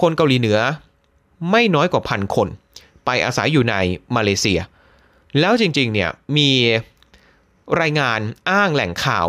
[0.00, 0.58] คนเกาหลีเหนือ
[1.50, 2.48] ไม่น้อยกว่าพันคน
[3.04, 3.74] ไปอาศัยอยู่ใน
[4.16, 4.60] มาเลเซีย
[5.40, 6.50] แล้วจริงๆเนี่ยมี
[7.80, 8.20] รายงาน
[8.50, 9.26] อ้างแหล่งข่าว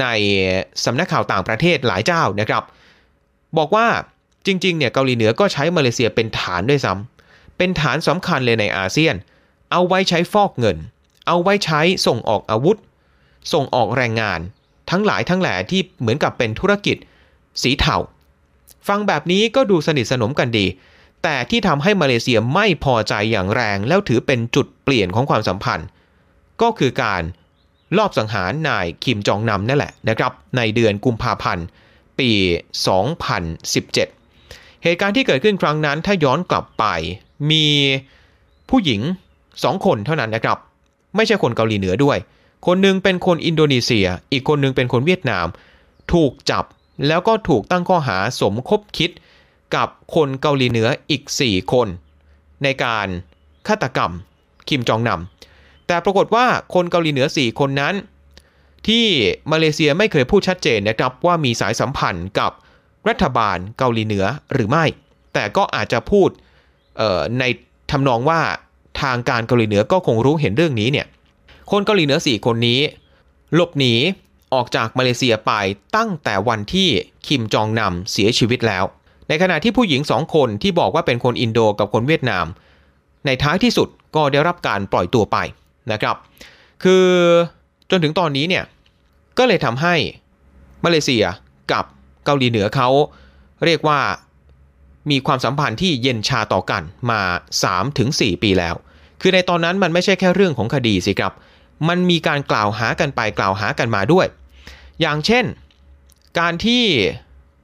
[0.00, 0.06] ใน
[0.84, 2.62] สำนักข่าวต่างประเทศหลายเจ้านะครับ
[3.58, 3.86] บอกว่า
[4.46, 9.14] จริงๆเนี่ยเกาหลีเหนือก็ใช้มาเลเซียเป็นฐานด้วยซ้ำเป็นฐานสำคัญเลยในอาเซียน
[9.72, 10.76] เอาไว้ใช้ฟอกเงิน
[11.26, 12.76] เอาไว้ใช้ส่งออกอาวุธ
[13.52, 14.40] ส่งออกแรงงาน
[14.90, 16.96] ทั้งหลายทั้งแหล่ที่เหมือนกับเป็นธุรกิจ
[17.62, 17.96] สีเทา
[18.88, 20.66] ฟังแบบนี้ก็ดูสนิทสนมกันดี
[21.22, 25.86] แต่ที่ทำให้มาเลเซียไม่พอใจอย่างแรง แล้วถือเป็นจุดเปลี่ยนของความสัมพันธ์
[26.62, 27.22] ก็คือการ
[27.98, 31.66] ลอบสังหารนายคิมจองนำนั่นแหละนะครับในเดือนกุมภาพันธ์
[32.18, 32.30] ปี
[33.58, 36.84] 2017 เหตุการณ์ที่เกิดขึ้นครั้งนั้นถ้าย้อนกลับไป
[37.50, 37.66] มี
[38.70, 39.00] ผู้หญิง
[39.62, 40.58] สองคนเท่านั้นนะครับ
[41.16, 42.18] ไม่ใช่คนเกาหลีเหนือด้วย
[42.66, 45.46] คนหนึงเป็นคนอินโดนีเซีย อีกคนหนึงเป็นคนเวียดนาม
[46.12, 46.64] ถูกจับ
[47.08, 49.10] แล้วก็ถูกตั้งข้อหาสมคบคิด
[49.76, 51.88] กับคนเกาหลีเหนืออีก 4 คน
[52.62, 53.06] ในการ
[53.68, 54.12] ฆาตกรรม
[54.68, 57.94] คิมจองนำแต่ปรากฏว่าคนเกาหลีเหนือ 4 คนนั้น
[58.86, 59.04] ที่
[59.52, 62.52] มาเลเซียไม่เคยพูดชัดเจนนะครับว่ามีสายสัมพันธ์กับ
[63.08, 64.84] รัฐบาลเกาหลีเหนือหรือไม่
[65.34, 66.28] แต่ก็อาจจะพูด
[67.38, 67.44] ใน
[67.90, 68.40] ทำนองว่า
[69.02, 71.06] ทางการเกาหลีเหนือก็คงรู้เห็นเรื่องนี้เนี่ย
[71.70, 72.80] คนเกาหลีเหนือ 4 คนนี้
[73.54, 73.94] หลบหนี
[74.54, 75.52] ออกจากมาเลเซียไป
[75.96, 76.88] ตั้งแต่วันที่
[77.26, 78.84] คิมจองนำเสียชีวิตแล้ว
[79.28, 82.46] ในขณะที่ผู้หญิงสองคนที่บอกว่าเป็นคนอินโดกับคนเวียดนาม
[83.26, 85.36] ในท้ายที่สุดก็ได้รับการปล่อยตัวไป
[85.92, 86.16] นะครับ
[86.82, 87.06] คือ
[87.90, 88.64] จนถึงตอนนี้เนี่ย
[89.38, 89.94] ก็เลยทำให้
[90.84, 91.24] มาเลเซีย
[91.72, 91.84] กับ
[92.24, 92.88] เกาหลีเหนือเขา
[93.64, 94.00] เรียกว่า
[95.10, 97.20] มีความสัมพันธ์ที่เย็นชาต่อกันมา
[97.82, 98.74] 3-4 ปีแล้ว
[99.20, 101.32] คือในตอนนั้นมันไม่ใช่แค่เรื่องของคดีสิครับ
[101.88, 104.26] มันมีการกล่าวหากันไปกล่าวหากันมาด้วย
[105.00, 105.44] อย่างเช่น
[106.38, 106.82] การที่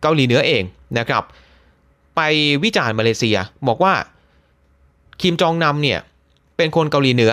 [0.03, 0.63] เกาหลีเหนือเอง
[0.99, 1.23] นะครับ
[2.17, 2.21] ไป
[2.65, 3.37] วิจารณ์มาเลเซีย
[3.69, 3.95] บอกว่า
[5.21, 5.99] คิมจองนำเนี่ย
[6.57, 7.33] เป็นคนเกาหลีเหนือ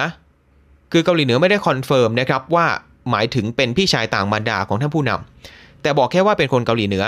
[0.92, 2.68] คือเกาหลีเหนือไม่ได้ confirm นะครับว่า
[3.10, 7.06] หมายถึงเป็นพี่ชายต่างมารดาของท่านผู้นำแต่บอกแค่ว่าเป็นคนเกาหลีเหนือ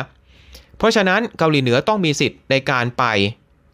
[0.77, 3.03] เพราะฉะนั้นเกาหลีเหนือต้องมีสิทธิ์ในการไป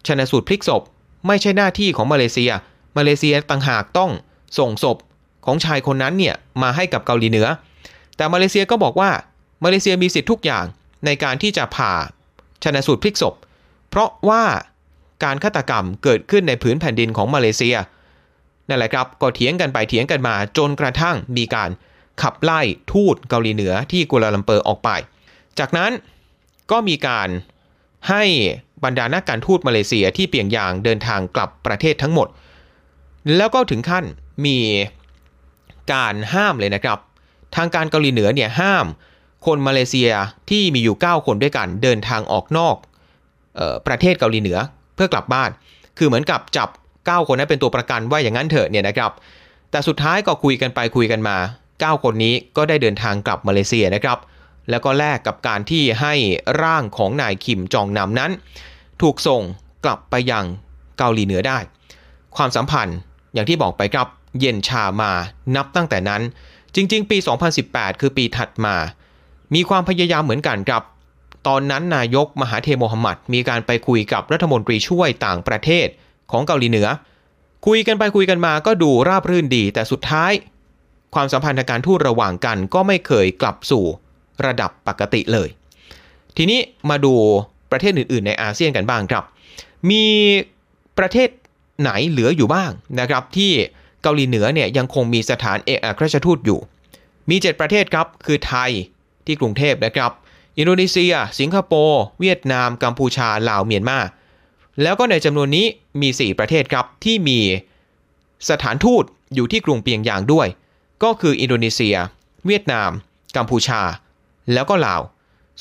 [0.07, 0.81] ชันสูตรพลิกศพ
[1.27, 2.51] ไม่ใช่หน้าที่ของมาเลเซีย
[2.97, 4.11] มาเลเซียต่างหากต้อง
[4.59, 4.97] ส่งศพ
[5.45, 7.47] ของชายคนนั้นเนี่ยมาให้กับเกาหลีเหนือ
[8.17, 9.09] แต่มาเลเซียก็บอกว่า
[9.63, 10.65] มาเลเซียมีสิทธิ์ทุกอย่าง
[11.05, 11.93] ในการที่จะผ่า
[12.63, 13.35] ชันสูตรพลิกศพ
[13.89, 14.43] เพราะว่า
[15.23, 17.75] การฆาตกรรมเกิดขึ้นในผืนแผ่นดินของมาเลเซีย
[18.67, 21.69] นั่นแหละครับก็เถียงกันไปเถียงกันมาจนกระทั่งมีการ
[22.21, 24.89] ขับไล่ทูตเกาหลีเหนือที่กัวลาลัมเปอร์ออกไป
[25.59, 25.91] จากนั้น
[26.71, 27.29] ก็มีการ
[28.09, 28.23] ให้
[28.83, 32.27] บรรดานักการทูตมาเลเซียที่เปียงยางเดินทางกลับประเทศทั้งหมด
[33.37, 34.05] แล้วก็ถึงขั้น
[34.45, 34.57] มี
[35.91, 36.99] การห้ามเลยนะครับ
[37.55, 38.85] ทางการเกาหลีเหนือเนี่ยห้าม
[39.45, 40.11] คนมาเลเซีย
[40.49, 42.75] ที่มีอยู่ 9 คนด้วยกันเดินทางออกนอก
[43.59, 44.57] ออประเทศเกาหลีเหนือ
[44.95, 45.49] เพื่อกลับบ้าน
[45.97, 49.11] คือเหมือนกับจับ 9 คนนั้นเป็นตัวประกันว่าอย่างนั้นเถอะเนี่ยนะครับ
[49.71, 51.37] แต่สุดท้ายก็คุยกันไปคุยกันมา
[51.71, 54.17] 9 คนนี้ก็ได้เดินทางกลับมาเลเซียนะครับ
[54.69, 56.13] แล้วก็แลกกับการที่ให้
[56.63, 58.31] ร่างของนายคิมจองนำนั้น
[59.01, 59.41] ถูกส่ง
[59.85, 60.45] กลับไปยัง
[60.97, 61.57] เกาหลีเหนือได้
[62.35, 62.97] ความสัมพันธ์
[63.33, 64.07] อย่างที่บอกไปครับ
[64.39, 65.11] เย็นชามา
[65.55, 66.21] นับตั้งแต่นั้น
[66.75, 67.17] จริง ๆ ปี
[67.59, 68.75] 2018 คือปีถัดมา
[69.53, 70.83] มีความพยายามเหมือนกันครับ
[71.47, 75.87] ตอนนั้นนายกมหาเทโมฮัมหมัดมีการไปคุยกับรัฐมนตรีช่วยต่างประเทศ
[76.31, 76.87] ของเกาหลีเหนือ
[77.67, 80.31] คุยกันไปคุยกันมาก็ดูราบรื่นดี แต่สุดท้าย
[81.13, 83.85] ความสัมพันธ์ทางการทูตระหว่างกันก็ไม่เคยกลับสู่
[84.45, 85.49] ระดับปกติเลย
[86.37, 87.13] ทีนี้มาดู
[87.71, 89.23] ประเทศอื่น ๆ ในอาเซียนกันบ้างครับ
[89.89, 90.05] มี
[90.97, 91.29] ประเทศ
[91.81, 93.51] ไหนเหลืออยู่บ้างนะครับที่
[94.01, 96.59] เกาหลีเหนือเนี่ยยังคงมีสถานเอกอัครราชทูตอยู่
[97.29, 98.71] มี 7 ประเทศครับ คือไทย
[99.25, 100.11] ที่กรุงเทพนะครับ
[100.57, 103.99] อินโดนีเซีย สิงคโปร์ เวียดนาม กัมพูชา ลาว เมียนมา
[104.81, 105.65] แล้วก็ในจำนวนนี้
[106.01, 107.39] มี 4 ประเทศครับ ที่มี
[108.49, 109.03] สถานทูต
[109.35, 110.47] อยู่ที่กรุงเปียงยางด้วย
[111.03, 111.95] ก็คืออินโดนีเซีย
[112.45, 112.91] เวียดนาม
[113.37, 113.81] กัมพูชา
[114.53, 115.01] แล้วก็ลาว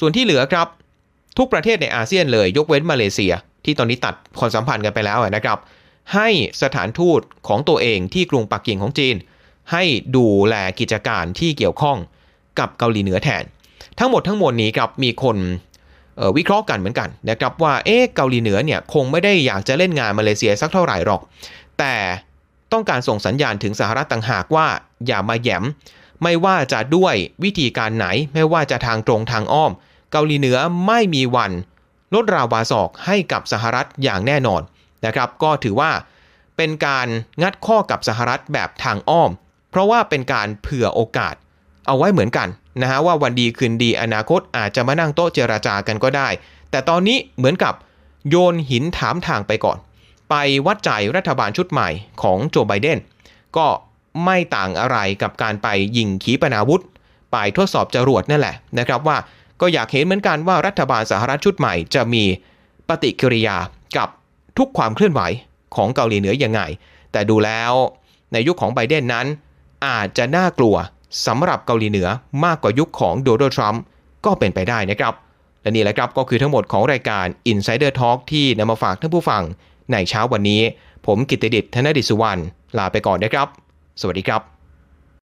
[0.01, 0.69] ส่วนที่เหลือครับ
[1.39, 3.33] ทุกประเทศในอาเซียนเลยยกเว้นมาเลเซีย
[3.65, 5.59] ที่ตอนนี้ตัดความสัมพันธ์กันไปแล้วนะครับ
[6.15, 6.29] ให้
[6.63, 9.17] สถานทูตของตัวเองที่กรุงปักกิ่งของจีน
[9.73, 9.85] ให้
[10.17, 11.99] ดูแลกิจการที่เกี่ยวข้อง
[12.59, 13.45] กับเกาหลีเหนือแทน
[13.99, 15.37] ทั้งหมดทั้งมวลนี้ครับมีคน
[16.37, 21.21] วิเคราะห์กันเหมือนกันนะครับว่าเอ๊ะเกาหลีเหนือเนี่ยคงไม่ได้อยากจะเล่นงานมาเลเซียสักเท่าไหร่หรอก
[21.79, 21.95] แต่
[22.73, 24.67] ต้องการส่งสัญญาณถึงสหรัฐต่างหากว่า
[25.07, 25.65] อย่ามาแย้ม
[26.23, 29.73] ไม่ว่าจะด้วยวิธีการไหน ไม่ว่าจะทางตรงทางอ้อม
[30.13, 31.53] เกาหลีเหนือไม่มีวัน
[32.15, 34.63] ลดราวาศอกให้กับสหรัฐอย่างแน่นอน
[35.07, 35.91] นะครับ ก็ถือว่า
[36.57, 37.09] เป็นการ
[37.43, 39.31] งัดข้อกับสหรัฐแบบทางอ้อม
[39.71, 41.35] เพราะว่าเป็นการเผื่อโอกาส
[41.87, 42.49] เอาไว้เหมือนกัน
[42.83, 46.29] นะฮะว่าวันดีคืนดีอนาคตอาจจะมานั่งโต๊ะเจราจากันก็ได้
[46.71, 47.75] แต่ตอนนี้เหมือนกับ
[48.29, 49.79] โยนหินถามทางไปก่อน
[50.31, 50.35] ไป
[50.67, 51.89] วัดใจรัฐบาลชุดใหม่
[52.23, 52.99] ของโจไบเดน
[53.57, 53.67] ก็
[54.25, 56.83] ไม่ต่างอะไรกับการไปยิงขีปนาวุธ
[57.33, 59.17] ไปทดสอบจรวดนั่นแหละนะครับว่า
[59.61, 62.25] ก็อยากเห็นเหมือนกันว่ารัฐบาลสหรัฐชุดใหม่จะมี
[62.89, 63.57] ปฏิกิริยา
[63.97, 64.09] กับ
[64.59, 65.21] ทุกความเคลื่อนไหว
[65.77, 66.61] ของเกาหลีเหนือยังไง
[67.13, 67.73] แต่ดูแล้ว
[68.33, 69.27] ในยุคของไบเดนนั้น
[69.87, 70.77] อาจจะน่ากลัว
[71.27, 72.09] สำหรับเกาหลีเหนือ
[72.45, 73.83] มากกว่ายุคของโดนัลด์ทรัมป์
[74.25, 75.15] ก็เป็นไปได้นะครับ
[75.63, 79.43] และนี่แหละครับก็คือทั้งหมดของรายการ Insider Talk ที่นำมาฝากท่านผู้ฟัง
[79.93, 80.63] ในเช้าวันนี้
[81.07, 82.41] ผมกิตติเดิษฐ์ธนดิษวรรณ
[82.79, 83.49] ลาไปก่อนนะครับ
[84.01, 84.60] สวัสดีครับ